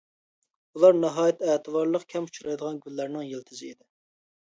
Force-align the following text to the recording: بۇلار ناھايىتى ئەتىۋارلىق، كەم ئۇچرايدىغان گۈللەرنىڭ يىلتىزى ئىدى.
بۇلار 0.77 0.97
ناھايىتى 1.01 1.51
ئەتىۋارلىق، 1.53 2.09
كەم 2.17 2.29
ئۇچرايدىغان 2.33 2.83
گۈللەرنىڭ 2.89 3.33
يىلتىزى 3.33 3.73
ئىدى. 3.75 3.93